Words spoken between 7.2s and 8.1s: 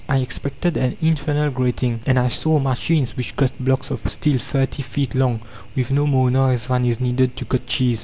to cut cheese.